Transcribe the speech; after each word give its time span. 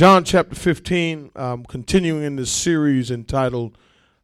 John 0.00 0.24
chapter 0.24 0.54
15, 0.54 1.32
um, 1.36 1.62
continuing 1.66 2.22
in 2.22 2.36
this 2.36 2.50
series 2.50 3.10
entitled 3.10 3.76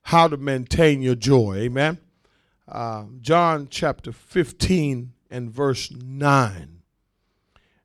How 0.05 0.27
to 0.27 0.39
Maintain 0.39 1.03
Your 1.03 1.15
Joy. 1.15 1.57
Amen. 1.57 1.99
Uh, 2.67 3.05
John 3.21 3.69
chapter 3.71 4.11
15 4.11 5.13
and 5.31 5.51
verse 5.51 5.91
9. 5.91 6.81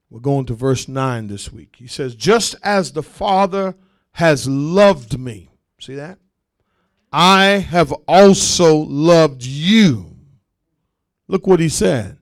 We're 0.10 0.22
going 0.22 0.46
to 0.46 0.54
verse 0.54 0.88
9 0.88 1.28
this 1.28 1.52
week. 1.52 1.76
He 1.80 1.88
says, 1.88 2.16
Just 2.16 2.56
as 2.64 2.94
the 2.94 3.04
Father 3.04 3.76
has 4.14 4.48
loved 4.48 5.20
me, 5.20 5.50
see 5.78 5.96
that? 5.96 6.18
I 7.12 7.46
have 7.46 7.92
also 8.08 8.74
loved 8.74 9.44
you. 9.44 10.16
Look 11.28 11.46
what 11.46 11.60
he 11.60 11.68
said. 11.68 12.20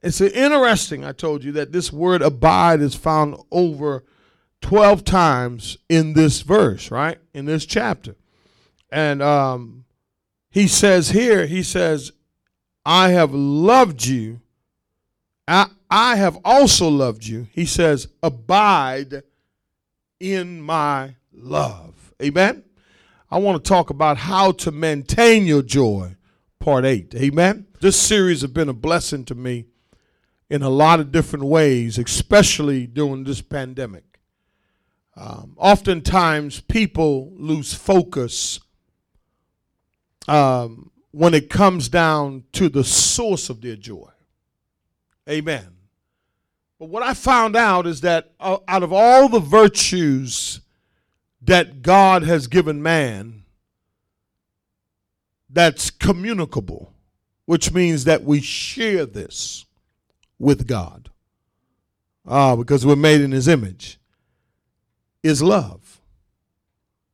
It's 0.00 0.20
interesting, 0.20 1.04
I 1.04 1.10
told 1.10 1.42
you, 1.42 1.50
that 1.50 1.72
this 1.72 1.92
word 1.92 2.22
abide 2.22 2.80
is 2.80 2.94
found 2.94 3.34
over 3.50 4.04
12 4.62 5.04
times 5.04 5.76
in 5.88 6.14
this 6.14 6.40
verse, 6.40 6.90
right? 6.90 7.18
In 7.34 7.44
this 7.44 7.66
chapter. 7.66 8.16
And 8.90 9.22
um, 9.22 9.84
he 10.50 10.66
says 10.66 11.10
here, 11.10 11.46
he 11.46 11.62
says, 11.62 12.12
I 12.84 13.10
have 13.10 13.34
loved 13.34 14.06
you. 14.06 14.40
I, 15.46 15.66
I 15.90 16.16
have 16.16 16.38
also 16.44 16.88
loved 16.88 17.26
you. 17.26 17.48
He 17.52 17.66
says, 17.66 18.08
abide 18.22 19.22
in 20.18 20.62
my 20.62 21.16
love. 21.32 22.14
Amen. 22.22 22.64
I 23.30 23.38
want 23.38 23.62
to 23.62 23.68
talk 23.68 23.90
about 23.90 24.18
how 24.18 24.52
to 24.52 24.70
maintain 24.70 25.46
your 25.46 25.62
joy, 25.62 26.16
part 26.60 26.84
eight. 26.84 27.14
Amen. 27.14 27.66
This 27.80 27.96
series 27.96 28.42
has 28.42 28.50
been 28.50 28.68
a 28.68 28.74
blessing 28.74 29.24
to 29.24 29.34
me 29.34 29.64
in 30.50 30.62
a 30.62 30.68
lot 30.68 31.00
of 31.00 31.10
different 31.10 31.46
ways, 31.46 31.96
especially 31.96 32.86
during 32.86 33.24
this 33.24 33.40
pandemic. 33.40 34.11
Um, 35.16 35.54
oftentimes, 35.56 36.60
people 36.60 37.32
lose 37.36 37.74
focus 37.74 38.60
um, 40.28 40.90
when 41.10 41.34
it 41.34 41.50
comes 41.50 41.88
down 41.88 42.44
to 42.52 42.68
the 42.68 42.84
source 42.84 43.50
of 43.50 43.60
their 43.60 43.76
joy. 43.76 44.10
Amen. 45.28 45.76
But 46.78 46.88
what 46.88 47.02
I 47.02 47.14
found 47.14 47.54
out 47.54 47.86
is 47.86 48.00
that 48.00 48.32
uh, 48.40 48.58
out 48.66 48.82
of 48.82 48.92
all 48.92 49.28
the 49.28 49.38
virtues 49.38 50.60
that 51.42 51.82
God 51.82 52.22
has 52.22 52.46
given 52.46 52.82
man, 52.82 53.44
that's 55.48 55.90
communicable, 55.90 56.92
which 57.44 57.72
means 57.72 58.04
that 58.04 58.24
we 58.24 58.40
share 58.40 59.04
this 59.06 59.66
with 60.38 60.66
God. 60.66 61.10
Ah, 62.26 62.56
because 62.56 62.86
we're 62.86 62.96
made 62.96 63.20
in 63.20 63.32
his 63.32 63.48
image, 63.48 63.98
is 65.22 65.42
love. 65.42 66.00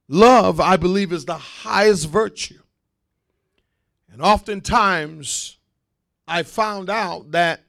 Love, 0.09 0.61
I 0.61 0.77
believe, 0.77 1.13
is 1.13 1.25
the 1.25 1.37
highest 1.37 2.09
virtue. 2.09 2.61
And 4.11 4.23
oftentimes, 4.23 5.59
I 6.27 6.43
found 6.43 6.89
out 6.91 7.33
that 7.33 7.65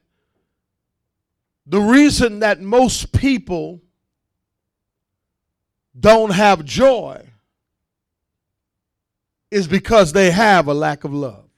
the 1.66 1.82
reason 1.82 2.40
that 2.40 2.62
most 2.62 3.12
people 3.12 3.82
don't 6.00 6.32
have 6.32 6.64
joy 6.64 7.28
is 9.52 9.68
because 9.68 10.14
they 10.14 10.32
have 10.32 10.68
a 10.68 10.74
lack 10.74 11.04
of 11.04 11.14
love 11.14 11.50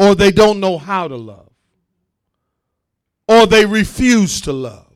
or 0.00 0.14
they 0.14 0.30
don't 0.30 0.60
know 0.60 0.78
how 0.78 1.06
to 1.06 1.14
love, 1.14 1.50
or 3.28 3.46
they 3.46 3.66
refuse 3.66 4.40
to 4.40 4.50
love, 4.50 4.89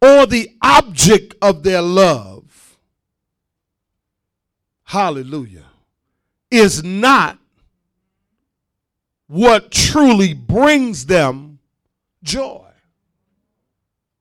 or 0.00 0.26
the 0.26 0.50
object 0.62 1.34
of 1.42 1.62
their 1.62 1.82
love, 1.82 2.76
hallelujah, 4.84 5.66
is 6.50 6.82
not 6.84 7.38
what 9.26 9.70
truly 9.70 10.34
brings 10.34 11.06
them 11.06 11.58
joy. 12.22 12.64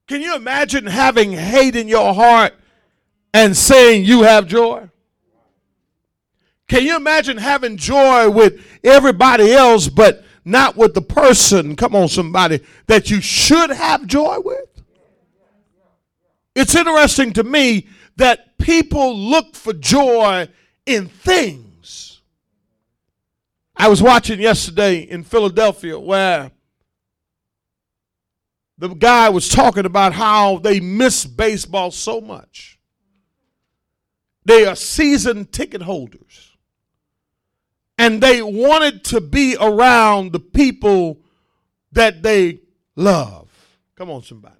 Can 0.07 0.21
you 0.21 0.35
imagine 0.35 0.85
having 0.85 1.31
hate 1.31 1.75
in 1.75 1.87
your 1.87 2.13
heart 2.13 2.53
and 3.33 3.55
saying 3.55 4.05
you 4.05 4.23
have 4.23 4.47
joy? 4.47 4.89
Can 6.67 6.83
you 6.83 6.97
imagine 6.97 7.37
having 7.37 7.77
joy 7.77 8.29
with 8.29 8.65
everybody 8.83 9.53
else, 9.53 9.87
but 9.87 10.23
not 10.43 10.75
with 10.75 10.93
the 10.93 11.01
person, 11.01 11.75
come 11.75 11.95
on, 11.95 12.07
somebody, 12.07 12.61
that 12.87 13.09
you 13.09 13.21
should 13.21 13.69
have 13.69 14.05
joy 14.05 14.37
with? 14.39 14.76
It's 16.57 16.73
interesting 16.73 17.33
to 17.33 17.43
me 17.43 17.87
that 18.15 18.57
people 18.57 19.15
look 19.15 19.55
for 19.55 19.73
joy 19.73 20.49
in 20.87 21.07
things. 21.07 22.19
I 23.75 23.89
was 23.89 24.01
watching 24.01 24.39
yesterday 24.39 25.01
in 25.01 25.23
Philadelphia 25.23 25.99
where 25.99 26.49
the 28.79 28.87
guy 28.87 29.29
was 29.29 29.49
talking 29.49 29.85
about 29.85 30.13
how 30.13 30.57
they 30.57 30.79
miss 30.79 31.27
baseball 31.27 31.91
so 31.91 32.19
much. 32.19 32.79
They 34.43 34.65
are 34.65 34.75
season 34.75 35.45
ticket 35.45 35.83
holders 35.83 36.57
and 37.99 38.19
they 38.19 38.41
wanted 38.41 39.03
to 39.05 39.21
be 39.21 39.55
around 39.61 40.31
the 40.31 40.39
people 40.39 41.19
that 41.91 42.23
they 42.23 42.61
love. 42.95 43.47
Come 43.95 44.09
on, 44.09 44.23
somebody. 44.23 44.56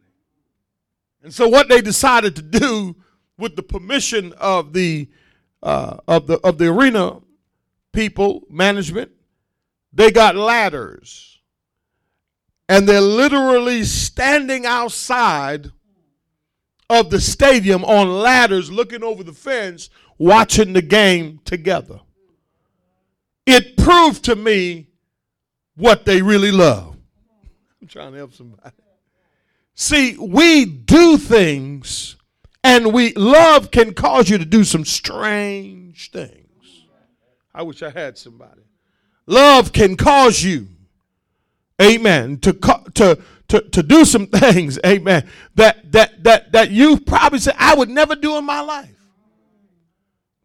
And 1.28 1.34
so, 1.34 1.48
what 1.50 1.68
they 1.68 1.82
decided 1.82 2.36
to 2.38 2.42
do, 2.42 2.96
with 3.38 3.56
the 3.56 3.62
permission 3.62 4.34
of 4.38 4.72
the 4.72 5.10
uh, 5.62 5.98
of 6.08 6.28
the 6.28 6.40
of 6.40 6.58
the 6.58 6.68
arena 6.68 7.20
people 7.92 8.46
management, 8.50 9.12
they 9.92 10.10
got 10.10 10.36
ladders, 10.36 11.40
and 12.70 12.88
they're 12.88 13.02
literally 13.02 13.84
standing 13.84 14.66
outside 14.66 15.72
of 16.90 17.10
the 17.10 17.20
stadium 17.20 17.84
on 17.84 18.10
ladders, 18.10 18.72
looking 18.72 19.04
over 19.04 19.24
the 19.24 19.34
fence, 19.34 19.90
watching 20.18 20.72
the 20.72 20.82
game 20.82 21.42
together 21.44 22.00
it 23.48 23.78
proved 23.78 24.26
to 24.26 24.36
me 24.36 24.88
what 25.76 26.06
they 26.06 26.22
really 26.22 26.52
love. 26.52 26.96
I'm 27.82 27.88
trying 27.88 28.12
to 28.12 28.18
help 28.18 28.34
somebody. 28.34 28.62
See, 29.80 30.18
we 30.18 30.66
do 30.66 31.20
things 31.20 32.16
and 32.64 32.92
we 32.92 33.14
love 33.14 33.70
can 33.70 33.94
cause 33.94 34.28
you 34.28 34.40
to 34.40 34.46
do 34.46 34.64
some 34.64 34.84
strange 34.84 36.10
things. 36.10 36.86
I 37.54 37.62
wish 37.62 37.84
I 37.84 37.92
had 37.92 38.18
somebody. 38.18 38.62
Love 39.28 39.74
can 39.74 39.96
cause 39.96 40.42
you, 40.42 40.68
amen, 41.80 42.40
to 42.40 42.54
to 42.54 43.20
to, 43.50 43.62
to 43.62 43.84
do 43.84 44.04
some 44.04 44.26
things, 44.42 44.80
amen, 44.84 45.30
that 45.54 45.92
that 45.92 46.24
that 46.24 46.52
that 46.54 46.72
you 46.72 47.00
probably 47.00 47.38
said 47.38 47.54
I 47.60 47.76
would 47.76 47.90
never 47.90 48.16
do 48.16 48.36
in 48.38 48.46
my 48.46 48.62
life. 48.62 48.90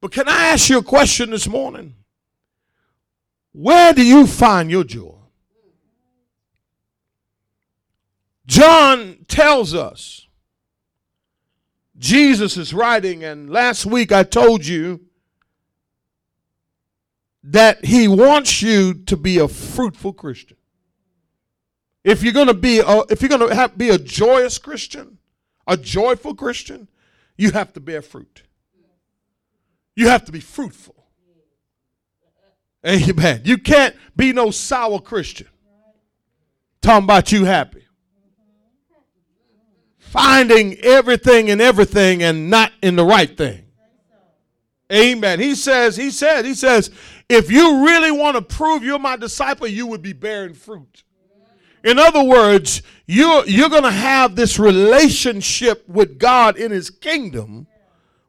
But 0.03 0.13
can 0.13 0.29
I 0.29 0.49
ask 0.49 0.69
you 0.69 0.79
a 0.79 0.83
question 0.83 1.31
this 1.31 1.49
morning? 1.49 1.95
Where 3.53 3.95
do 3.95 4.05
you 4.05 4.27
find 4.27 4.71
your 4.71 4.85
joy? 4.85 5.22
John 8.53 9.25
tells 9.29 9.73
us, 9.73 10.27
Jesus 11.97 12.59
is 12.59 12.75
writing, 12.75 13.25
and 13.25 13.49
last 13.49 13.87
week 13.87 14.13
I 14.13 14.25
told 14.25 14.67
you 14.67 15.01
that 17.45 17.83
he 17.83 18.07
wants 18.09 18.61
you 18.61 18.93
to 18.93 19.17
be 19.17 19.39
a 19.39 19.49
fruitful 19.49 20.13
Christian. 20.13 20.59
If 22.05 22.23
you're 22.23 22.35
going 22.35 22.49
to 22.49 22.53
be 22.53 22.81
a, 22.81 23.01
if 23.09 23.23
you're 23.23 23.31
going 23.31 23.49
to 23.49 23.55
have, 23.55 23.79
be 23.79 23.89
a 23.89 23.97
joyous 23.97 24.59
Christian, 24.59 25.17
a 25.67 25.79
joyful 25.79 26.35
Christian, 26.35 26.89
you 27.39 27.53
have 27.53 27.73
to 27.73 27.81
bear 27.81 28.03
fruit. 28.03 28.43
You 29.97 30.09
have 30.09 30.27
to 30.27 30.33
be 30.33 30.41
fruitful. 30.41 31.07
Amen. 32.87 33.41
You 33.47 33.57
can't 33.57 33.97
be 34.15 34.35
no 34.35 34.51
sour 34.51 35.01
Christian. 35.01 35.49
Talking 36.83 37.05
about 37.05 37.33
you 37.33 37.47
happy. 37.47 37.82
Finding 40.13 40.77
everything 40.81 41.49
and 41.49 41.59
everything 41.63 42.23
and 42.23 42.51
not 42.51 42.71
in 42.83 42.97
the 42.97 43.05
right 43.05 43.35
thing. 43.35 43.65
Amen. 44.93 45.41
He 45.41 45.55
says, 45.55 45.97
he 45.97 46.11
said, 46.11 46.45
he 46.45 46.53
says, 46.53 46.91
if 47.31 47.51
you 47.51 47.87
really 47.87 48.11
want 48.11 48.37
to 48.37 48.43
prove 48.43 48.85
you're 48.85 48.99
my 48.99 49.17
disciple, 49.17 49.67
you 49.67 49.87
would 49.87 50.03
be 50.03 50.13
bearing 50.13 50.53
fruit. 50.53 51.03
In 51.83 51.99
other 51.99 52.23
words, 52.23 52.83
you're, 53.07 53.47
you're 53.47 53.71
going 53.71 53.85
to 53.85 53.91
have 53.91 54.37
this 54.37 54.59
relationship 54.59 55.89
with 55.89 56.19
God 56.19 56.59
in 56.59 56.71
his 56.71 56.91
kingdom. 56.91 57.67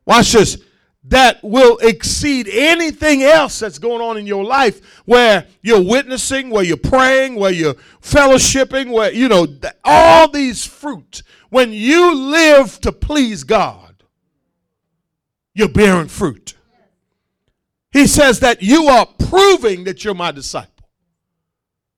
Watch 0.06 0.32
this 0.32 0.64
that 1.06 1.44
will 1.44 1.78
exceed 1.80 2.48
anything 2.48 3.24
else 3.24 3.60
that's 3.60 3.78
going 3.78 4.02
on 4.02 4.18
in 4.18 4.26
your 4.26 4.44
life 4.44 5.02
where 5.06 5.46
you're 5.62 5.84
witnessing, 5.84 6.50
where 6.50 6.64
you're 6.64 6.78
praying, 6.78 7.36
where 7.36 7.52
you're 7.52 7.74
fellowshipping, 8.02 8.92
where, 8.92 9.12
you 9.12 9.28
know, 9.28 9.46
all 9.84 10.30
these 10.30 10.66
fruits. 10.66 11.24
When 11.50 11.72
you 11.72 12.16
live 12.16 12.80
to 12.82 12.92
please 12.92 13.44
God, 13.44 14.04
you're 15.54 15.70
bearing 15.70 16.08
fruit. 16.08 16.56
He 17.92 18.08
says 18.08 18.40
that 18.40 18.64
you 18.64 18.88
are 18.88 19.06
proving 19.06 19.84
that 19.84 20.04
you're 20.04 20.16
my 20.16 20.32
disciple. 20.32 20.70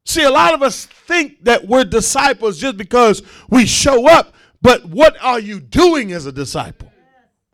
See, 0.04 0.24
a 0.24 0.30
lot 0.30 0.54
of 0.54 0.62
us 0.62 0.86
think 0.86 1.44
that 1.46 1.68
we're 1.68 1.84
disciples 1.84 2.60
just 2.60 2.76
because 2.76 3.24
we 3.50 3.66
show 3.66 4.08
up, 4.08 4.34
but 4.62 4.86
what 4.86 5.16
are 5.22 5.40
you 5.40 5.60
doing 5.60 6.12
as 6.12 6.26
a 6.26 6.32
disciple? 6.32 6.92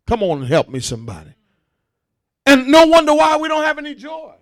Come 0.07 0.23
on 0.23 0.39
and 0.39 0.47
help 0.47 0.69
me, 0.69 0.79
somebody. 0.79 1.33
And 2.51 2.67
no 2.67 2.85
wonder 2.85 3.13
why 3.13 3.37
we 3.37 3.47
don't 3.47 3.63
have 3.63 3.77
any 3.77 3.95
joy. 3.95 4.33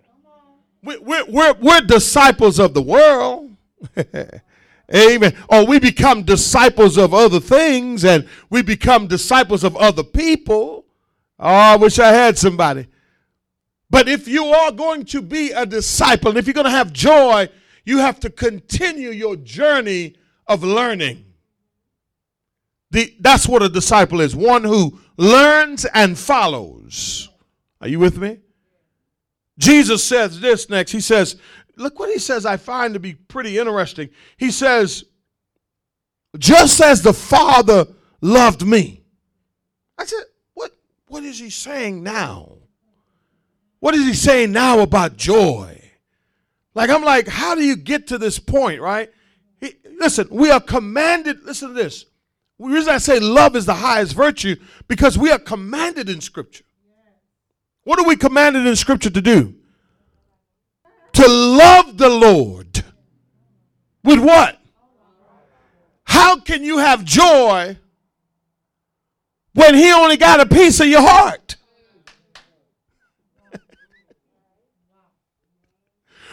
We're, 0.82 1.24
we're, 1.26 1.54
we're 1.54 1.80
disciples 1.82 2.58
of 2.58 2.74
the 2.74 2.82
world. 2.82 3.54
Amen. 4.92 5.36
Or 5.48 5.64
we 5.64 5.78
become 5.78 6.24
disciples 6.24 6.98
of 6.98 7.14
other 7.14 7.38
things 7.38 8.04
and 8.04 8.28
we 8.48 8.62
become 8.62 9.06
disciples 9.06 9.62
of 9.62 9.76
other 9.76 10.02
people. 10.02 10.86
Oh, 11.38 11.46
I 11.46 11.76
wish 11.76 12.00
I 12.00 12.08
had 12.08 12.36
somebody. 12.36 12.88
But 13.88 14.08
if 14.08 14.26
you 14.26 14.46
are 14.46 14.72
going 14.72 15.04
to 15.06 15.22
be 15.22 15.52
a 15.52 15.64
disciple, 15.64 16.30
and 16.30 16.38
if 16.38 16.48
you're 16.48 16.54
going 16.54 16.64
to 16.64 16.70
have 16.70 16.92
joy, 16.92 17.48
you 17.84 17.98
have 17.98 18.18
to 18.20 18.30
continue 18.30 19.10
your 19.10 19.36
journey 19.36 20.16
of 20.48 20.64
learning. 20.64 21.26
The, 22.90 23.14
that's 23.20 23.46
what 23.46 23.62
a 23.62 23.68
disciple 23.68 24.20
is 24.20 24.34
one 24.34 24.64
who 24.64 24.98
learns 25.16 25.84
and 25.84 26.18
follows. 26.18 27.29
Are 27.80 27.88
you 27.88 27.98
with 27.98 28.18
me? 28.18 28.38
Jesus 29.58 30.02
says 30.02 30.40
this 30.40 30.68
next. 30.68 30.92
He 30.92 31.00
says, 31.00 31.36
Look 31.76 31.98
what 31.98 32.10
he 32.10 32.18
says, 32.18 32.44
I 32.44 32.56
find 32.56 32.94
to 32.94 33.00
be 33.00 33.14
pretty 33.14 33.58
interesting. 33.58 34.10
He 34.36 34.50
says, 34.50 35.04
Just 36.38 36.80
as 36.80 37.02
the 37.02 37.14
Father 37.14 37.86
loved 38.20 38.66
me. 38.66 39.02
I 39.98 40.04
said, 40.04 40.24
What, 40.54 40.72
what 41.06 41.24
is 41.24 41.38
he 41.38 41.50
saying 41.50 42.02
now? 42.02 42.56
What 43.80 43.94
is 43.94 44.04
he 44.04 44.14
saying 44.14 44.52
now 44.52 44.80
about 44.80 45.16
joy? 45.16 45.80
Like, 46.74 46.90
I'm 46.90 47.02
like, 47.02 47.26
how 47.26 47.54
do 47.54 47.64
you 47.64 47.76
get 47.76 48.06
to 48.08 48.18
this 48.18 48.38
point, 48.38 48.80
right? 48.80 49.10
He, 49.60 49.74
listen, 49.98 50.28
we 50.30 50.50
are 50.50 50.60
commanded, 50.60 51.42
listen 51.44 51.68
to 51.68 51.74
this. 51.74 52.04
The 52.58 52.66
reason 52.66 52.94
I 52.94 52.98
say 52.98 53.18
love 53.18 53.56
is 53.56 53.66
the 53.66 53.74
highest 53.74 54.14
virtue, 54.14 54.56
because 54.86 55.18
we 55.18 55.30
are 55.30 55.38
commanded 55.38 56.08
in 56.08 56.20
Scripture. 56.20 56.64
What 57.90 57.98
are 57.98 58.06
we 58.06 58.14
commanded 58.14 58.68
in 58.68 58.76
Scripture 58.76 59.10
to 59.10 59.20
do? 59.20 59.52
To 61.14 61.26
love 61.26 61.98
the 61.98 62.08
Lord. 62.08 62.84
With 64.04 64.20
what? 64.20 64.60
How 66.04 66.38
can 66.38 66.62
you 66.62 66.78
have 66.78 67.04
joy 67.04 67.76
when 69.54 69.74
He 69.74 69.90
only 69.90 70.16
got 70.16 70.38
a 70.38 70.46
piece 70.46 70.78
of 70.78 70.86
your 70.86 71.02
heart? 71.02 71.56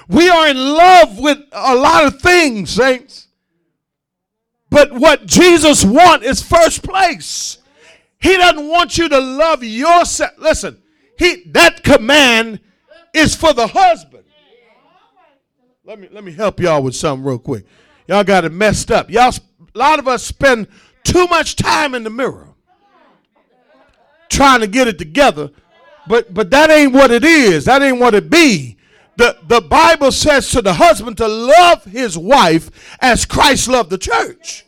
We 0.08 0.30
are 0.30 0.48
in 0.50 0.58
love 0.58 1.18
with 1.18 1.40
a 1.52 1.74
lot 1.74 2.06
of 2.06 2.22
things, 2.22 2.70
saints. 2.70 3.30
But 4.70 4.92
what 4.94 5.26
Jesus 5.26 5.84
wants 5.84 6.24
is 6.24 6.40
first 6.44 6.84
place. 6.84 7.58
He 8.20 8.38
doesn't 8.38 8.68
want 8.68 9.00
you 9.00 9.10
to 9.10 9.20
love 9.20 9.64
yourself. 9.64 10.34
Listen, 10.38 10.84
he 11.18 11.44
that 11.52 11.84
command 11.84 12.60
is 13.14 13.36
for 13.36 13.54
the 13.54 13.68
husband. 13.68 14.24
Let 15.84 16.00
me 16.00 16.10
let 16.12 16.24
me 16.24 16.34
help 16.34 16.60
y'all 16.60 16.84
with 16.84 16.96
something 16.96 17.26
real 17.26 17.40
quick. 17.40 17.66
Y'all 18.08 18.24
got 18.24 18.46
it 18.46 18.52
messed 18.52 18.92
up. 18.92 19.10
Y'all 19.10 19.34
a 19.76 19.78
lot 19.78 20.00
of 20.00 20.08
us 20.08 20.24
spend 20.24 20.68
too 21.04 21.28
much 21.28 21.56
time 21.56 21.96
in 21.96 22.04
the 22.04 22.10
mirror 22.10 22.50
trying 24.30 24.60
to 24.60 24.68
get 24.68 24.88
it 24.88 24.98
together. 24.98 25.52
But 26.08 26.34
but 26.34 26.50
that 26.52 26.70
ain't 26.70 26.94
what 26.94 27.12
it 27.12 27.24
is. 27.24 27.66
That 27.66 27.82
ain't 27.82 28.00
what 28.00 28.16
it 28.16 28.30
be. 28.30 28.78
The, 29.18 29.36
the 29.48 29.62
Bible 29.62 30.12
says 30.12 30.52
to 30.52 30.62
the 30.62 30.74
husband 30.74 31.18
to 31.18 31.28
love 31.28 31.84
his 31.86 32.16
wife 32.18 32.70
as 33.02 33.26
Christ 33.26 33.68
loved 33.68 33.90
the 33.90 33.98
church 33.98 34.64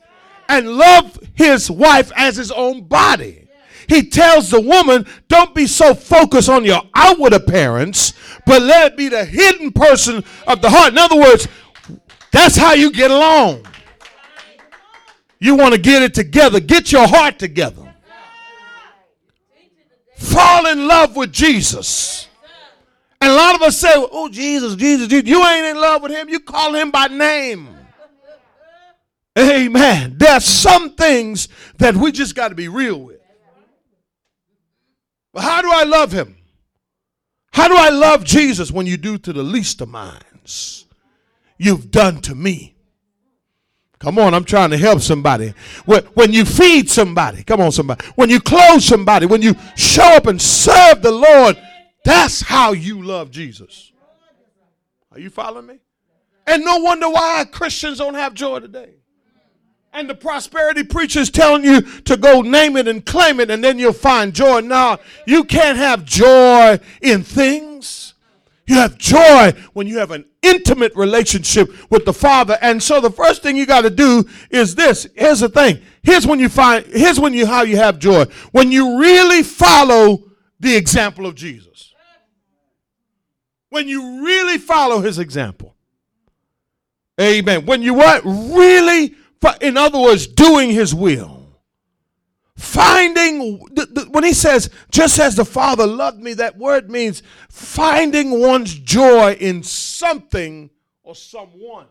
and 0.47 0.67
love 0.69 1.19
his 1.35 1.69
wife 1.69 2.11
as 2.15 2.35
his 2.35 2.51
own 2.51 2.85
body. 2.85 3.47
He 3.89 4.07
tells 4.07 4.51
the 4.51 4.62
woman, 4.62 5.06
don't 5.27 5.53
be 5.56 5.65
so 5.65 5.95
focused 5.95 6.47
on 6.47 6.63
your 6.63 6.83
outward 6.94 7.33
appearance, 7.33 8.13
but 8.45 8.62
let 8.62 8.94
it 8.94 8.97
be 8.97 9.09
the 9.09 9.25
hidden 9.25 9.71
person 9.71 10.24
of 10.47 10.62
the 10.62 10.69
heart. 10.69 10.94
In 10.94 11.00
other 11.00 11.19
words, 11.19 11.47
that's 12.31 12.56
how 12.56 12.74
you 12.74 12.91
get 12.91 13.09
along. 13.09 13.65
You 15.39 15.56
want 15.56 15.74
to 15.74 15.80
get 15.80 16.03
it 16.03 16.13
together, 16.13 16.59
get 16.59 16.91
your 16.91 17.07
heart 17.07 17.39
together. 17.39 17.95
Fall 20.15 20.68
in 20.68 20.88
love 20.88 21.15
with 21.15 21.31
Jesus. 21.31 22.27
And 23.21 23.31
a 23.31 23.35
lot 23.35 23.56
of 23.56 23.62
us 23.62 23.77
say, 23.77 23.92
oh, 23.95 24.30
Jesus, 24.30 24.75
Jesus, 24.75 25.07
Jesus. 25.07 25.27
You 25.27 25.44
ain't 25.44 25.65
in 25.65 25.77
love 25.77 26.03
with 26.03 26.12
him. 26.12 26.30
You 26.30 26.39
call 26.39 26.75
him 26.75 26.92
by 26.92 27.07
name. 27.07 27.69
Amen. 29.38 30.15
There's 30.18 30.45
some 30.45 30.95
things 30.95 31.47
that 31.77 31.95
we 31.95 32.12
just 32.12 32.35
got 32.35 32.50
to 32.50 32.56
be 32.56 32.68
real 32.68 33.01
with. 33.01 33.19
But 35.33 35.43
how 35.43 35.61
do 35.61 35.69
I 35.71 35.83
love 35.83 36.11
him? 36.11 36.37
How 37.51 37.67
do 37.67 37.75
I 37.75 37.89
love 37.89 38.23
Jesus 38.23 38.71
when 38.71 38.85
you 38.85 38.97
do 38.97 39.17
to 39.17 39.33
the 39.33 39.43
least 39.43 39.81
of 39.81 39.89
minds? 39.89 40.85
You've 41.57 41.91
done 41.91 42.21
to 42.21 42.35
me. 42.35 42.75
Come 43.99 44.17
on, 44.17 44.33
I'm 44.33 44.45
trying 44.45 44.69
to 44.69 44.77
help 44.77 45.01
somebody. 45.01 45.53
When 45.85 46.31
you 46.31 46.45
feed 46.45 46.89
somebody, 46.89 47.43
come 47.43 47.59
on, 47.59 47.71
somebody. 47.71 48.05
When 48.15 48.29
you 48.29 48.39
clothe 48.39 48.81
somebody, 48.81 49.25
when 49.25 49.41
you 49.41 49.55
show 49.75 50.15
up 50.15 50.27
and 50.27 50.41
serve 50.41 51.01
the 51.01 51.11
Lord, 51.11 51.61
that's 52.05 52.41
how 52.41 52.71
you 52.71 53.03
love 53.03 53.29
Jesus. 53.29 53.91
Are 55.11 55.19
you 55.19 55.29
following 55.29 55.65
me? 55.65 55.79
And 56.47 56.63
no 56.63 56.77
wonder 56.77 57.09
why 57.09 57.45
Christians 57.51 57.97
don't 57.97 58.13
have 58.13 58.33
joy 58.33 58.59
today. 58.59 58.93
And 59.91 60.09
the 60.09 60.15
prosperity 60.15 60.83
preachers 60.83 61.30
telling 61.30 61.63
you 61.63 61.81
to 61.81 62.15
go 62.15 62.41
name 62.41 62.77
it 62.77 62.88
and 62.88 63.06
claim 63.06 63.39
it 63.39 63.50
and 63.50 63.63
then 63.63 63.80
you'll 63.80 63.94
find 63.94 64.33
joy. 64.33 64.62
Now, 64.62 65.00
you 65.25 65.44
can't 65.44 65.77
have 65.77 66.06
joy 66.06 66.80
in 67.01 67.24
things. 67.24 68.13
You 68.68 68.75
have 68.75 69.00
joy 69.00 69.53
when 69.74 69.88
you 69.88 69.97
have 69.97 70.12
an 70.12 70.25
intimate 70.44 70.95
relationship 70.95 71.69
with 71.89 72.06
the 72.06 72.13
Father. 72.13 72.57
And 72.62 72.81
so 72.81 73.01
the 73.01 73.09
first 73.09 73.41
thing 73.41 73.57
you 73.57 73.65
got 73.65 73.81
to 73.81 73.89
do 73.89 74.25
is 74.51 74.75
this. 74.75 75.07
Here's 75.15 75.39
the 75.39 75.50
thing. 75.50 75.81
Here's 76.03 76.27
when 76.27 76.39
you 76.39 76.50
find 76.50 76.85
here's 76.85 77.19
when 77.19 77.33
you 77.33 77.47
how 77.47 77.63
you 77.63 77.77
have 77.77 77.97
joy. 77.97 78.25
When 78.51 78.71
you 78.71 78.99
really 78.99 79.42
follow 79.42 80.23
the 80.59 80.75
example 80.75 81.25
of 81.25 81.33
Jesus 81.33 81.69
when 83.69 83.87
you 83.87 84.25
really 84.25 84.57
follow 84.57 85.02
his 85.02 85.19
example. 85.19 85.75
Amen. 87.19 87.66
When 87.66 87.81
you 87.81 87.94
what? 87.94 88.21
Really, 88.25 89.16
in 89.61 89.77
other 89.77 89.99
words, 89.99 90.27
doing 90.27 90.71
his 90.71 90.93
will. 90.93 91.37
Finding, 92.57 93.59
when 94.11 94.23
he 94.25 94.33
says, 94.33 94.69
just 94.91 95.17
as 95.19 95.35
the 95.35 95.45
Father 95.45 95.87
loved 95.87 96.19
me, 96.19 96.33
that 96.33 96.57
word 96.57 96.89
means 96.89 97.23
finding 97.49 98.41
one's 98.41 98.73
joy 98.73 99.33
in 99.39 99.63
something 99.63 100.69
or 101.03 101.15
someone. 101.15 101.87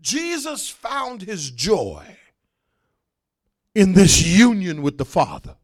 Jesus 0.00 0.70
found 0.70 1.20
his 1.22 1.50
joy 1.50 2.16
in 3.74 3.92
this 3.92 4.26
union 4.26 4.80
with 4.80 4.96
the 4.96 5.04
Father. 5.04 5.56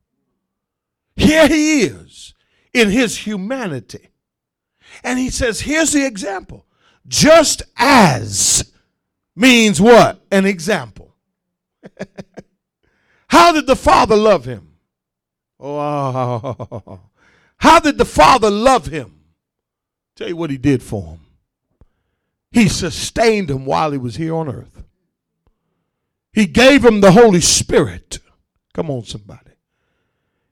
Here 1.16 1.48
he 1.48 1.84
is 1.84 2.34
in 2.74 2.90
his 2.90 3.16
humanity. 3.16 4.10
And 5.02 5.18
he 5.18 5.30
says, 5.30 5.60
here's 5.60 5.92
the 5.92 6.06
example. 6.06 6.66
Just 7.08 7.62
as 7.78 8.72
means 9.36 9.80
what? 9.80 10.20
An 10.32 10.46
example. 10.46 11.14
How 13.28 13.52
did 13.52 13.66
the 13.66 13.76
Father 13.76 14.16
love 14.16 14.44
him? 14.44 14.76
Oh, 15.58 17.00
how 17.56 17.80
did 17.80 17.96
the 17.96 18.04
Father 18.04 18.50
love 18.50 18.86
him? 18.86 19.20
Tell 20.14 20.28
you 20.28 20.36
what 20.36 20.50
he 20.50 20.58
did 20.58 20.82
for 20.82 21.02
him. 21.02 21.20
He 22.50 22.68
sustained 22.68 23.50
him 23.50 23.64
while 23.64 23.92
he 23.92 23.98
was 23.98 24.16
here 24.16 24.34
on 24.34 24.48
earth. 24.48 24.84
He 26.32 26.46
gave 26.46 26.84
him 26.84 27.00
the 27.00 27.12
Holy 27.12 27.40
Spirit. 27.40 28.18
Come 28.74 28.90
on, 28.90 29.04
somebody. 29.04 29.40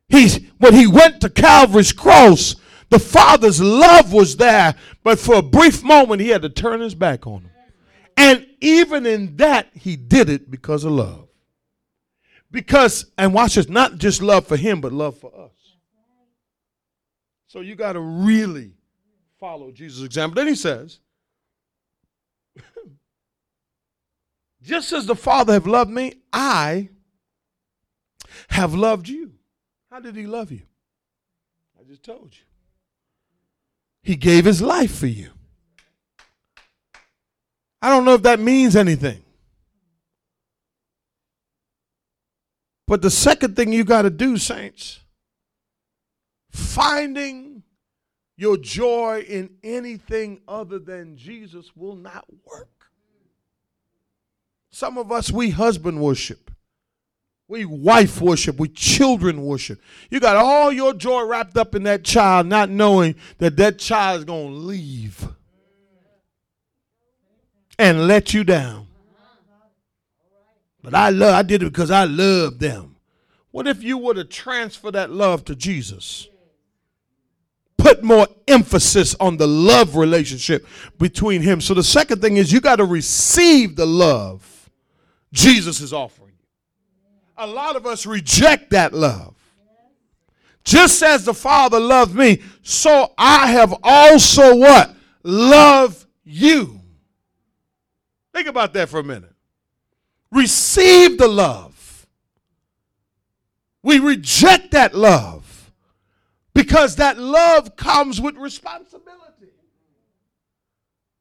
He's 0.08 0.40
when 0.58 0.74
he 0.74 0.86
went 0.86 1.20
to 1.20 1.28
Calvary's 1.28 1.92
cross, 1.92 2.56
the 2.90 2.98
Father's 2.98 3.60
love 3.60 4.12
was 4.12 4.36
there, 4.36 4.74
but 5.02 5.18
for 5.18 5.36
a 5.36 5.42
brief 5.42 5.82
moment, 5.82 6.20
he 6.20 6.28
had 6.28 6.42
to 6.42 6.48
turn 6.48 6.80
his 6.80 6.94
back 6.94 7.26
on 7.26 7.42
him. 7.42 7.50
And 8.16 8.46
even 8.60 9.06
in 9.06 9.36
that, 9.36 9.68
he 9.74 9.96
did 9.96 10.28
it 10.30 10.50
because 10.50 10.84
of 10.84 10.92
love. 10.92 11.28
Because, 12.50 13.06
and 13.18 13.34
watch 13.34 13.56
this, 13.56 13.68
not 13.68 13.98
just 13.98 14.22
love 14.22 14.46
for 14.46 14.56
him, 14.56 14.80
but 14.80 14.92
love 14.92 15.18
for 15.18 15.32
us. 15.36 15.50
So 17.48 17.60
you 17.60 17.74
got 17.74 17.92
to 17.92 18.00
really 18.00 18.72
follow 19.38 19.70
Jesus' 19.70 20.04
example. 20.04 20.36
Then 20.36 20.48
he 20.48 20.54
says, 20.54 20.98
just 24.62 24.92
as 24.92 25.06
the 25.06 25.14
Father 25.14 25.52
have 25.52 25.66
loved 25.66 25.90
me, 25.90 26.14
I 26.32 26.88
have 28.48 28.74
loved 28.74 29.08
you. 29.08 29.32
How 29.90 30.00
did 30.00 30.16
he 30.16 30.26
love 30.26 30.50
you? 30.50 30.62
I 31.78 31.84
just 31.84 32.02
told 32.02 32.32
you. 32.32 32.44
He 34.02 34.16
gave 34.16 34.44
his 34.44 34.60
life 34.60 34.98
for 34.98 35.06
you. 35.06 35.33
I 37.84 37.90
don't 37.90 38.06
know 38.06 38.14
if 38.14 38.22
that 38.22 38.40
means 38.40 38.76
anything. 38.76 39.22
But 42.86 43.02
the 43.02 43.10
second 43.10 43.56
thing 43.56 43.74
you 43.74 43.84
got 43.84 44.02
to 44.02 44.10
do, 44.10 44.38
saints, 44.38 45.00
finding 46.50 47.62
your 48.38 48.56
joy 48.56 49.26
in 49.28 49.50
anything 49.62 50.40
other 50.48 50.78
than 50.78 51.18
Jesus 51.18 51.76
will 51.76 51.94
not 51.94 52.24
work. 52.50 52.70
Some 54.70 54.96
of 54.96 55.12
us, 55.12 55.30
we 55.30 55.50
husband 55.50 56.00
worship. 56.00 56.50
We 57.48 57.66
wife 57.66 58.18
worship. 58.18 58.58
We 58.58 58.68
children 58.68 59.42
worship. 59.42 59.78
You 60.08 60.20
got 60.20 60.36
all 60.36 60.72
your 60.72 60.94
joy 60.94 61.24
wrapped 61.24 61.58
up 61.58 61.74
in 61.74 61.82
that 61.82 62.02
child, 62.02 62.46
not 62.46 62.70
knowing 62.70 63.16
that 63.36 63.58
that 63.58 63.78
child 63.78 64.20
is 64.20 64.24
going 64.24 64.54
to 64.54 64.58
leave 64.58 65.28
and 67.78 68.06
let 68.06 68.34
you 68.34 68.44
down. 68.44 68.86
But 70.82 70.94
I 70.94 71.08
love, 71.08 71.34
I 71.34 71.42
did 71.42 71.62
it 71.62 71.72
because 71.72 71.90
I 71.90 72.04
love 72.04 72.58
them. 72.58 72.96
What 73.50 73.66
if 73.66 73.82
you 73.82 73.98
were 73.98 74.14
to 74.14 74.24
transfer 74.24 74.90
that 74.90 75.10
love 75.10 75.44
to 75.46 75.54
Jesus? 75.54 76.28
Put 77.78 78.02
more 78.02 78.26
emphasis 78.48 79.14
on 79.20 79.36
the 79.36 79.46
love 79.46 79.96
relationship 79.96 80.66
between 80.98 81.42
him. 81.42 81.60
So 81.60 81.74
the 81.74 81.82
second 81.82 82.20
thing 82.20 82.36
is 82.36 82.52
you 82.52 82.60
got 82.60 82.76
to 82.76 82.84
receive 82.84 83.76
the 83.76 83.86
love 83.86 84.70
Jesus 85.32 85.80
is 85.80 85.92
offering 85.92 86.32
you. 86.38 86.46
A 87.36 87.46
lot 87.46 87.76
of 87.76 87.86
us 87.86 88.06
reject 88.06 88.70
that 88.70 88.92
love. 88.92 89.34
Just 90.64 91.02
as 91.02 91.24
the 91.24 91.34
Father 91.34 91.78
loved 91.78 92.14
me, 92.14 92.40
so 92.62 93.12
I 93.18 93.48
have 93.48 93.74
also 93.82 94.56
what? 94.56 94.94
Love 95.22 96.06
you. 96.24 96.80
Think 98.34 98.48
about 98.48 98.74
that 98.74 98.90
for 98.90 98.98
a 98.98 99.04
minute. 99.04 99.32
Receive 100.30 101.16
the 101.16 101.28
love. 101.28 102.06
We 103.82 103.98
reject 104.00 104.72
that 104.72 104.94
love 104.94 105.70
because 106.52 106.96
that 106.96 107.18
love 107.18 107.76
comes 107.76 108.20
with 108.20 108.36
responsibility. 108.36 109.52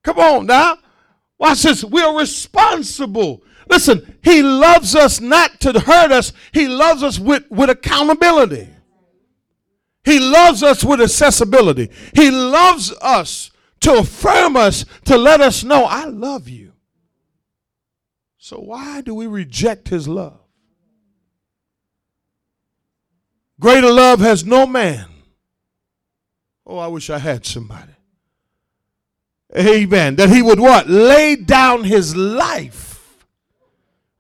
Come 0.03 0.19
on 0.19 0.45
now. 0.47 0.77
Watch 1.37 1.63
this. 1.63 1.83
We're 1.83 2.17
responsible 2.17 3.43
Listen, 3.69 4.17
he 4.23 4.43
loves 4.43 4.95
us 4.95 5.21
not 5.21 5.59
to 5.61 5.79
hurt 5.79 6.11
us, 6.11 6.33
he 6.51 6.67
loves 6.67 7.03
us 7.03 7.19
with, 7.19 7.49
with 7.49 7.69
accountability. 7.69 8.69
He 10.03 10.19
loves 10.19 10.63
us 10.63 10.83
with 10.83 10.99
accessibility. 10.99 11.89
He 12.13 12.29
loves 12.29 12.93
us 13.01 13.51
to 13.79 13.93
affirm 13.95 14.57
us, 14.57 14.85
to 15.05 15.17
let 15.17 15.39
us 15.39 15.63
know, 15.63 15.85
I 15.85 16.05
love 16.05 16.49
you. 16.49 16.72
So, 18.43 18.57
why 18.57 18.99
do 18.99 19.15
we 19.15 19.25
reject 19.25 19.87
his 19.87 20.05
love? 20.05 20.37
Greater 23.57 23.89
love 23.89 24.19
has 24.19 24.43
no 24.43 24.67
man. 24.67 25.05
Oh, 26.67 26.77
I 26.77 26.87
wish 26.87 27.09
I 27.09 27.19
had 27.19 27.45
somebody. 27.45 27.93
Amen. 29.55 30.17
That 30.17 30.29
he 30.29 30.41
would 30.41 30.59
what? 30.59 30.89
Lay 30.89 31.37
down 31.37 31.85
his 31.85 32.17
life 32.17 32.93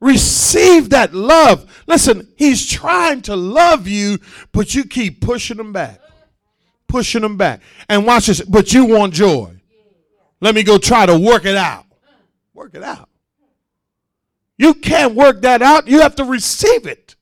Receive 0.03 0.89
that 0.91 1.13
love. 1.13 1.83
Listen, 1.87 2.27
he's 2.35 2.69
trying 2.69 3.21
to 3.23 3.37
love 3.37 3.87
you, 3.87 4.19
but 4.51 4.75
you 4.75 4.83
keep 4.83 5.21
pushing 5.21 5.57
him 5.57 5.71
back. 5.71 6.01
Pushing 6.89 7.23
him 7.23 7.37
back. 7.37 7.61
And 7.87 8.05
watch 8.05 8.27
this, 8.27 8.41
but 8.41 8.73
you 8.73 8.83
want 8.83 9.13
joy. 9.13 9.61
Let 10.41 10.55
me 10.55 10.63
go 10.63 10.77
try 10.77 11.05
to 11.05 11.17
work 11.17 11.45
it 11.45 11.55
out. 11.55 11.85
Work 12.53 12.75
it 12.75 12.83
out. 12.83 13.07
You 14.57 14.73
can't 14.73 15.15
work 15.15 15.41
that 15.41 15.61
out. 15.61 15.87
You 15.87 16.01
have 16.01 16.15
to 16.15 16.25
receive 16.25 16.85
it. 16.85 17.15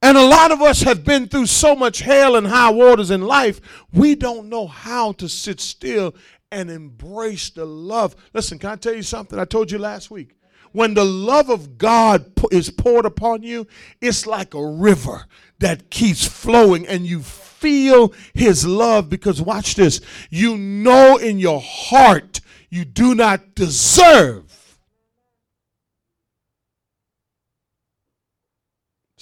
And 0.00 0.18
a 0.18 0.24
lot 0.24 0.50
of 0.50 0.60
us 0.60 0.82
have 0.82 1.04
been 1.04 1.28
through 1.28 1.46
so 1.46 1.76
much 1.76 2.00
hell 2.00 2.34
and 2.34 2.46
high 2.46 2.70
waters 2.70 3.12
in 3.12 3.22
life, 3.22 3.60
we 3.92 4.16
don't 4.16 4.48
know 4.48 4.66
how 4.66 5.12
to 5.12 5.28
sit 5.28 5.60
still 5.60 6.14
and 6.50 6.70
embrace 6.70 7.50
the 7.50 7.64
love. 7.64 8.16
Listen, 8.34 8.58
can 8.58 8.70
I 8.70 8.76
tell 8.76 8.94
you 8.94 9.04
something? 9.04 9.38
I 9.38 9.44
told 9.44 9.70
you 9.70 9.78
last 9.78 10.10
week 10.10 10.34
when 10.72 10.94
the 10.94 11.04
love 11.04 11.50
of 11.50 11.78
God 11.78 12.32
is 12.50 12.70
poured 12.70 13.04
upon 13.04 13.42
you, 13.42 13.66
it's 14.00 14.26
like 14.26 14.54
a 14.54 14.66
river 14.66 15.26
that 15.58 15.90
keeps 15.90 16.26
flowing 16.26 16.86
and 16.86 17.06
you 17.06 17.20
feel 17.20 18.12
his 18.34 18.66
love 18.66 19.08
because 19.08 19.40
watch 19.40 19.76
this. 19.76 20.00
You 20.30 20.56
know 20.56 21.18
in 21.18 21.38
your 21.38 21.60
heart 21.60 22.40
you 22.70 22.84
do 22.84 23.14
not 23.14 23.54
deserve. 23.54 24.51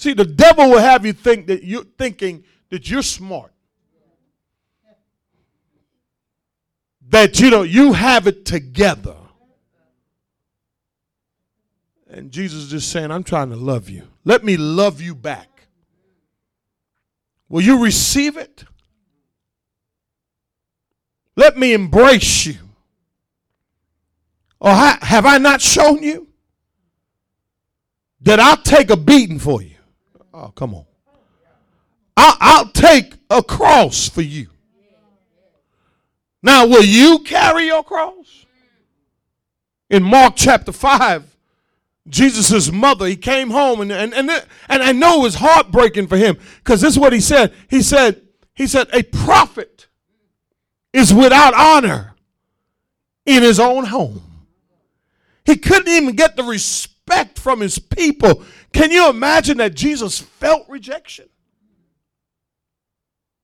See, 0.01 0.13
the 0.13 0.25
devil 0.25 0.67
will 0.71 0.79
have 0.79 1.05
you 1.05 1.13
think 1.13 1.45
that 1.45 1.63
you're 1.63 1.83
thinking 1.83 2.43
that 2.71 2.89
you're 2.89 3.03
smart. 3.03 3.51
That 7.09 7.39
you 7.39 7.51
know 7.51 7.61
you 7.61 7.93
have 7.93 8.25
it 8.25 8.43
together. 8.43 9.15
And 12.09 12.31
Jesus 12.31 12.63
is 12.63 12.71
just 12.71 12.91
saying, 12.91 13.11
I'm 13.11 13.23
trying 13.23 13.51
to 13.51 13.55
love 13.55 13.89
you. 13.89 14.07
Let 14.25 14.43
me 14.43 14.57
love 14.57 15.01
you 15.01 15.13
back. 15.13 15.67
Will 17.47 17.61
you 17.61 17.83
receive 17.83 18.37
it? 18.37 18.63
Let 21.35 21.57
me 21.57 21.73
embrace 21.73 22.47
you. 22.47 22.55
Or 24.59 24.71
have 24.71 25.27
I 25.27 25.37
not 25.37 25.61
shown 25.61 26.01
you 26.01 26.27
that 28.21 28.39
I'll 28.39 28.57
take 28.57 28.89
a 28.89 28.97
beating 28.97 29.37
for 29.37 29.61
you? 29.61 29.75
Oh, 30.33 30.49
come 30.49 30.75
on. 30.75 30.85
I'll, 32.15 32.37
I'll 32.39 32.67
take 32.69 33.13
a 33.29 33.41
cross 33.41 34.07
for 34.07 34.21
you. 34.21 34.47
Now, 36.43 36.65
will 36.65 36.83
you 36.83 37.19
carry 37.19 37.65
your 37.65 37.83
cross? 37.83 38.45
In 39.89 40.03
Mark 40.03 40.33
chapter 40.35 40.71
5, 40.71 41.35
Jesus' 42.07 42.71
mother, 42.71 43.05
he 43.05 43.15
came 43.15 43.49
home 43.51 43.81
and, 43.81 43.91
and, 43.91 44.13
and, 44.13 44.29
and 44.29 44.83
I 44.83 44.91
know 44.91 45.19
it 45.19 45.23
was 45.23 45.35
heartbreaking 45.35 46.07
for 46.07 46.17
him 46.17 46.37
because 46.57 46.81
this 46.81 46.93
is 46.93 46.99
what 46.99 47.13
he 47.13 47.19
said. 47.19 47.53
He 47.69 47.81
said, 47.81 48.21
he 48.53 48.67
said, 48.67 48.87
a 48.93 49.03
prophet 49.03 49.87
is 50.93 51.13
without 51.13 51.53
honor 51.53 52.15
in 53.25 53.43
his 53.43 53.59
own 53.59 53.85
home. 53.85 54.23
He 55.45 55.57
couldn't 55.57 55.89
even 55.89 56.15
get 56.15 56.35
the 56.35 56.43
respect 56.43 57.37
from 57.37 57.59
his 57.59 57.77
people. 57.79 58.43
Can 58.73 58.91
you 58.91 59.09
imagine 59.09 59.57
that 59.57 59.75
Jesus 59.75 60.19
felt 60.19 60.67
rejection? 60.69 61.27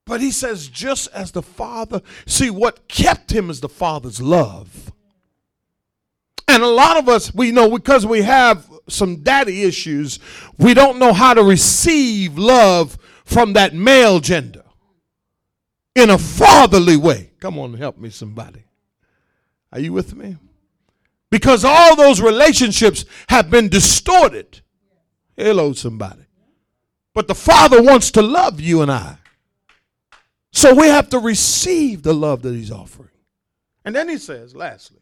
But 0.06 0.22
he 0.22 0.30
says, 0.30 0.68
just 0.68 1.08
as 1.12 1.32
the 1.32 1.42
Father, 1.42 2.00
see, 2.26 2.48
what 2.48 2.88
kept 2.88 3.30
him 3.30 3.50
is 3.50 3.60
the 3.60 3.68
Father's 3.68 4.22
love. 4.22 4.90
And 6.48 6.62
a 6.62 6.66
lot 6.66 6.96
of 6.96 7.10
us, 7.10 7.34
we 7.34 7.52
know 7.52 7.70
because 7.70 8.06
we 8.06 8.22
have 8.22 8.66
some 8.88 9.16
daddy 9.16 9.64
issues, 9.64 10.18
we 10.56 10.72
don't 10.72 10.98
know 10.98 11.12
how 11.12 11.34
to 11.34 11.42
receive 11.42 12.38
love 12.38 12.96
from 13.26 13.52
that 13.52 13.74
male 13.74 14.18
gender 14.18 14.64
in 15.94 16.08
a 16.08 16.16
fatherly 16.16 16.96
way. 16.96 17.32
Come 17.38 17.58
on, 17.58 17.74
help 17.74 17.98
me, 17.98 18.08
somebody. 18.08 18.64
Are 19.70 19.80
you 19.80 19.92
with 19.92 20.16
me? 20.16 20.38
Because 21.30 21.66
all 21.66 21.94
those 21.96 22.22
relationships 22.22 23.04
have 23.28 23.50
been 23.50 23.68
distorted. 23.68 24.62
Hello, 25.38 25.72
somebody. 25.72 26.26
But 27.14 27.28
the 27.28 27.34
Father 27.34 27.80
wants 27.82 28.10
to 28.12 28.22
love 28.22 28.60
you 28.60 28.82
and 28.82 28.90
I. 28.90 29.18
So 30.52 30.74
we 30.74 30.88
have 30.88 31.08
to 31.10 31.18
receive 31.18 32.02
the 32.02 32.12
love 32.12 32.42
that 32.42 32.54
He's 32.54 32.72
offering. 32.72 33.10
And 33.84 33.94
then 33.94 34.08
He 34.08 34.18
says, 34.18 34.54
lastly, 34.56 35.00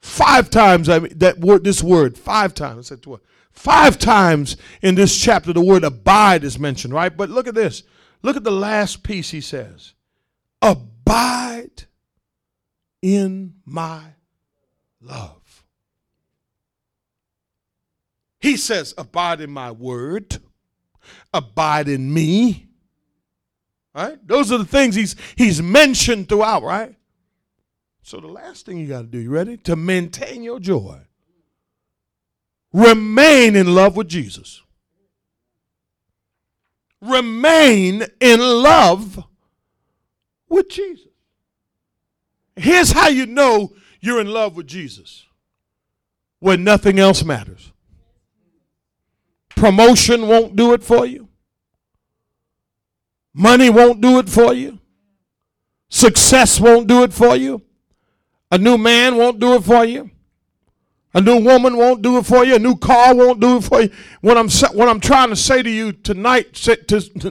Five 0.00 0.50
times 0.50 0.88
I 0.88 1.00
mean, 1.00 1.18
that 1.18 1.40
word, 1.40 1.64
this 1.64 1.82
word, 1.82 2.16
five 2.16 2.54
times. 2.54 2.88
To 2.88 3.12
her, 3.12 3.20
five 3.50 3.98
times 3.98 4.56
in 4.80 4.94
this 4.94 5.18
chapter 5.18 5.52
the 5.52 5.60
word 5.60 5.84
abide 5.84 6.44
is 6.44 6.58
mentioned, 6.58 6.94
right? 6.94 7.14
But 7.14 7.30
look 7.30 7.48
at 7.48 7.54
this. 7.54 7.82
Look 8.22 8.36
at 8.36 8.44
the 8.44 8.50
last 8.50 9.02
piece 9.02 9.30
he 9.30 9.40
says. 9.40 9.94
Abide 10.62 11.84
in 13.02 13.54
my 13.64 14.02
love. 15.00 15.37
He 18.40 18.56
says, 18.56 18.94
abide 18.96 19.40
in 19.40 19.50
my 19.50 19.70
word, 19.70 20.38
abide 21.32 21.88
in 21.88 22.12
me. 22.12 22.68
Right? 23.94 24.18
Those 24.26 24.52
are 24.52 24.58
the 24.58 24.64
things 24.64 24.94
he's 24.94 25.16
he's 25.34 25.60
mentioned 25.60 26.28
throughout, 26.28 26.62
right? 26.62 26.94
So 28.02 28.20
the 28.20 28.28
last 28.28 28.64
thing 28.64 28.78
you 28.78 28.86
got 28.86 29.00
to 29.00 29.06
do, 29.06 29.18
you 29.18 29.30
ready? 29.30 29.56
To 29.58 29.76
maintain 29.76 30.42
your 30.42 30.60
joy. 30.60 31.00
Remain 32.72 33.56
in 33.56 33.74
love 33.74 33.96
with 33.96 34.08
Jesus. 34.08 34.62
Remain 37.00 38.04
in 38.20 38.40
love 38.40 39.24
with 40.48 40.68
Jesus. 40.68 41.06
Here's 42.56 42.92
how 42.92 43.08
you 43.08 43.26
know 43.26 43.72
you're 44.00 44.20
in 44.20 44.28
love 44.28 44.56
with 44.56 44.66
Jesus 44.66 45.26
when 46.40 46.64
nothing 46.64 46.98
else 46.98 47.24
matters. 47.24 47.72
Promotion 49.58 50.28
won't 50.28 50.54
do 50.54 50.72
it 50.72 50.84
for 50.84 51.04
you. 51.04 51.28
Money 53.34 53.68
won't 53.70 54.00
do 54.00 54.20
it 54.20 54.28
for 54.28 54.54
you. 54.54 54.78
Success 55.88 56.60
won't 56.60 56.86
do 56.86 57.02
it 57.02 57.12
for 57.12 57.34
you. 57.34 57.60
A 58.52 58.58
new 58.58 58.78
man 58.78 59.16
won't 59.16 59.40
do 59.40 59.54
it 59.54 59.64
for 59.64 59.84
you. 59.84 60.10
A 61.12 61.20
new 61.20 61.40
woman 61.40 61.76
won't 61.76 62.02
do 62.02 62.18
it 62.18 62.26
for 62.26 62.44
you. 62.44 62.54
A 62.54 62.58
new 62.60 62.76
car 62.76 63.16
won't 63.16 63.40
do 63.40 63.56
it 63.56 63.64
for 63.64 63.80
you. 63.80 63.90
What 64.20 64.36
I'm 64.36 64.48
what 64.76 64.88
I'm 64.88 65.00
trying 65.00 65.30
to 65.30 65.36
say 65.36 65.60
to 65.60 65.70
you 65.70 65.90
tonight, 65.90 66.54
to, 66.54 66.76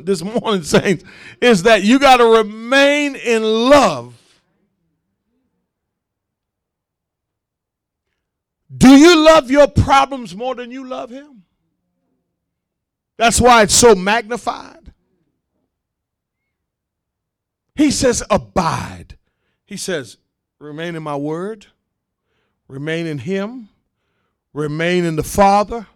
this 0.03 0.21
morning, 0.21 0.63
saints, 0.63 1.05
is 1.39 1.63
that 1.63 1.83
you 1.83 1.97
got 1.97 2.17
to 2.17 2.25
remain 2.25 3.15
in 3.15 3.41
love. 3.43 4.15
Do 8.75 8.89
you 8.89 9.15
love 9.15 9.49
your 9.49 9.69
problems 9.69 10.35
more 10.35 10.55
than 10.55 10.71
you 10.71 10.85
love 10.85 11.09
Him? 11.09 11.36
That's 13.17 13.41
why 13.41 13.63
it's 13.63 13.75
so 13.75 13.95
magnified. 13.95 14.93
He 17.75 17.91
says, 17.91 18.23
Abide. 18.29 19.17
He 19.65 19.77
says, 19.77 20.17
Remain 20.59 20.95
in 20.95 21.03
my 21.03 21.15
word, 21.15 21.67
remain 22.67 23.05
in 23.05 23.19
Him, 23.19 23.69
remain 24.53 25.05
in 25.05 25.15
the 25.15 25.23
Father, 25.23 25.87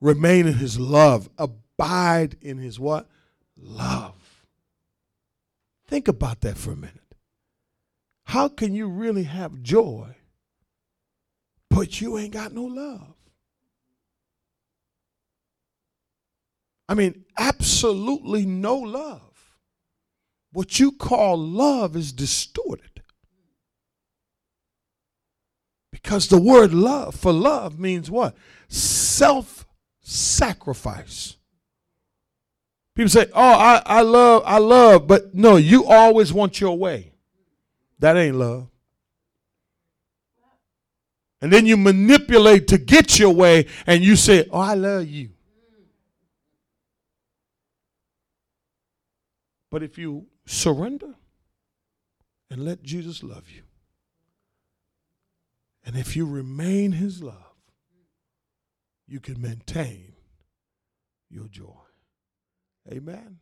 remain 0.00 0.46
in 0.46 0.54
His 0.54 0.78
love. 0.78 1.28
Abide 1.36 2.36
in 2.40 2.58
His 2.58 2.80
what? 2.80 3.08
Love. 3.56 4.14
Think 5.86 6.08
about 6.08 6.40
that 6.40 6.56
for 6.56 6.72
a 6.72 6.76
minute. 6.76 6.98
How 8.24 8.48
can 8.48 8.74
you 8.74 8.88
really 8.88 9.24
have 9.24 9.62
joy, 9.62 10.16
but 11.68 12.00
you 12.00 12.16
ain't 12.16 12.32
got 12.32 12.52
no 12.52 12.64
love? 12.64 13.11
I 16.92 16.94
mean, 16.94 17.24
absolutely 17.38 18.44
no 18.44 18.76
love. 18.76 19.56
What 20.52 20.78
you 20.78 20.92
call 20.92 21.38
love 21.38 21.96
is 21.96 22.12
distorted. 22.12 23.02
Because 25.90 26.28
the 26.28 26.38
word 26.38 26.74
love 26.74 27.14
for 27.14 27.32
love 27.32 27.78
means 27.78 28.10
what? 28.10 28.36
Self 28.68 29.66
sacrifice. 30.02 31.36
People 32.94 33.08
say, 33.08 33.24
Oh, 33.32 33.40
I, 33.40 33.80
I 33.86 34.02
love, 34.02 34.42
I 34.44 34.58
love, 34.58 35.06
but 35.06 35.34
no, 35.34 35.56
you 35.56 35.86
always 35.86 36.30
want 36.30 36.60
your 36.60 36.76
way. 36.76 37.14
That 38.00 38.18
ain't 38.18 38.36
love. 38.36 38.68
And 41.40 41.50
then 41.50 41.64
you 41.64 41.78
manipulate 41.78 42.68
to 42.68 42.76
get 42.76 43.18
your 43.18 43.32
way 43.32 43.64
and 43.86 44.04
you 44.04 44.14
say, 44.14 44.46
Oh, 44.52 44.60
I 44.60 44.74
love 44.74 45.08
you. 45.08 45.30
But 49.72 49.82
if 49.82 49.96
you 49.96 50.26
surrender 50.44 51.14
and 52.50 52.62
let 52.62 52.82
Jesus 52.82 53.22
love 53.22 53.48
you, 53.48 53.62
and 55.82 55.96
if 55.96 56.14
you 56.14 56.26
remain 56.26 56.92
his 56.92 57.22
love, 57.22 57.56
you 59.08 59.18
can 59.18 59.40
maintain 59.40 60.12
your 61.30 61.48
joy. 61.48 61.86
Amen. 62.92 63.38